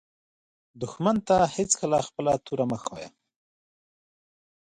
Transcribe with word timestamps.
دښمن 0.81 1.17
ته 1.27 1.37
هېڅکله 1.55 1.97
خپله 2.07 2.33
توره 2.45 2.65
مه 2.69 2.77
ښایه 2.83 3.09